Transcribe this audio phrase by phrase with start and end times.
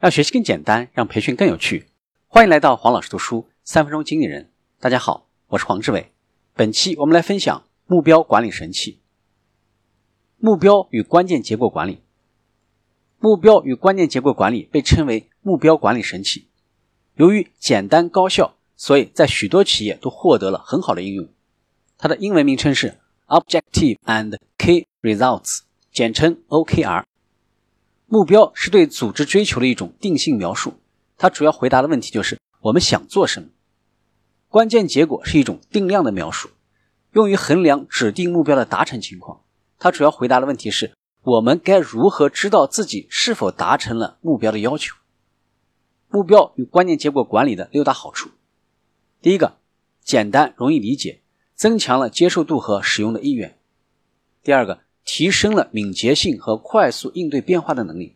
[0.00, 1.84] 让学习更简单，让培训更有趣。
[2.26, 4.50] 欢迎来到黄老师读书三分钟经理人。
[4.78, 6.10] 大家好，我是黄志伟。
[6.54, 9.00] 本期我们来分享目标管理神器——
[10.40, 12.00] 目标与关键结果管理。
[13.18, 16.48] 目标与关键结果管理被称为目标管理神器。
[17.16, 21.28] 由于简单高效，所以在许多企业都获得了很好的应用。
[21.98, 25.60] 它的英文名称是 Objective and Key Results，
[25.92, 27.04] 简称 OKR。
[28.12, 30.74] 目标是对组织追求的一种定性描述，
[31.16, 33.50] 它主要回答的问题就是我们想做什么。
[34.48, 36.50] 关键结果是一种定量的描述，
[37.12, 39.42] 用于衡量指定目标的达成情况。
[39.78, 40.92] 它主要回答的问题是
[41.22, 44.96] 我们该如何知道自己是否达成了目标的要求。
[46.08, 48.30] 目标与关键结果管理的六大好处：
[49.22, 49.56] 第一个，
[50.02, 51.20] 简单容易理解，
[51.54, 53.50] 增强了接受度和使用的意愿；
[54.42, 54.80] 第二个。
[55.12, 58.14] 提升了敏捷性和快速应对变化的能力。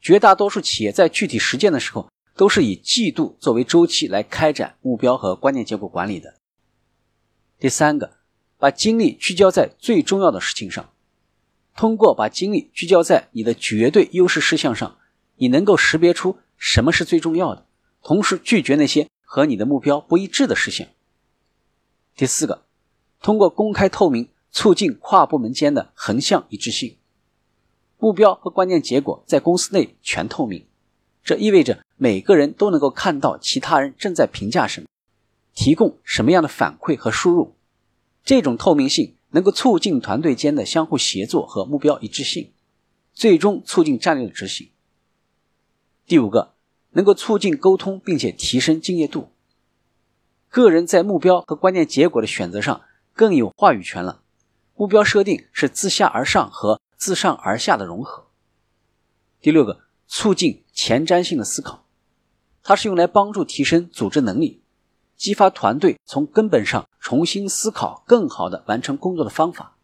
[0.00, 6.34] 绝大多数企业在具体实践的时候，都是以季度作为周期来开展目标和关键结果管理的。
[7.60, 8.14] 第三个，
[8.58, 10.90] 把精力聚焦在最重要的事情上。
[11.76, 14.98] 通过把精力聚焦在你的绝对优势事项上，
[15.36, 17.64] 你能够识别出什么是最重要的，
[18.02, 20.88] 同时拒绝那些和你的目标不一致的事项。
[22.16, 22.64] 第四个，
[23.22, 24.28] 通过公开透明。
[24.50, 26.96] 促进跨部门间的横向一致性，
[27.98, 30.66] 目标和关键结果在公司内全透明，
[31.22, 34.86] 这意味着每个人都能够看到其他人正在评价什么，
[35.54, 37.54] 提供什么样的反馈和输入。
[38.24, 42.52] 这种透明性能够促进团队间的相互协作和目标一致性，
[43.12, 44.70] 最终促进战略的执行。
[46.06, 46.54] 第五个，
[46.92, 49.28] 能够促进沟通并且提升敬业度，
[50.48, 52.80] 个人在目标和关键结果的选择上
[53.12, 54.22] 更有话语权了。
[54.78, 58.28] 目标设定是自下而上和自上而下的融合。
[59.40, 61.84] 第六个，促进前瞻性的思考，
[62.62, 64.62] 它是用来帮助提升组织能力，
[65.16, 69.76] 激发团队从根本上重新思考更好的完成工作的方法。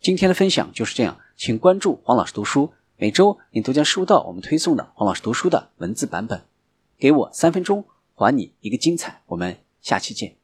[0.00, 6.46] 今天的分享就是这样，请关注黄老师读书，每周你都将收到我们推送的黄老师读书的文字版本。
[6.96, 7.84] 给我三分钟，
[8.14, 9.22] 还你一个精彩。
[9.26, 10.37] 我们下期见。